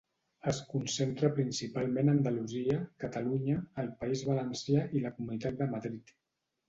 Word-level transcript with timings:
Es 0.51 0.59
concentra 0.69 1.29
principalment 1.39 2.09
a 2.09 2.15
Andalusia, 2.17 2.79
Catalunya, 3.05 3.59
el 3.85 3.93
País 4.01 4.25
Valencià 4.31 4.87
i 5.01 5.03
la 5.05 5.13
Comunitat 5.19 5.61
de 5.61 5.69
Madrid. 5.77 6.17